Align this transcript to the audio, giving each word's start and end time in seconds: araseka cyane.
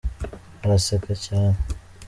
araseka 0.63 1.13
cyane. 1.25 1.57